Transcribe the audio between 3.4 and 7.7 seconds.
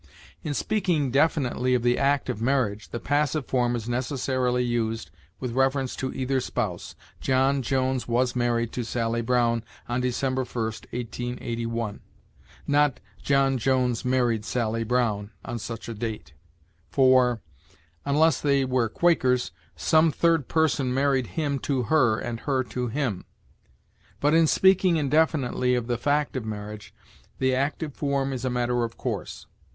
form is necessarily used with reference to either spouse. "John